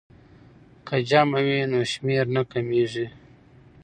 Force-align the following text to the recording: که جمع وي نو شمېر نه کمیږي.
که 0.87 0.95
جمع 1.09 1.37
وي 1.45 1.59
نو 1.71 1.79
شمېر 1.91 2.25
نه 2.35 2.41
کمیږي. 2.51 3.07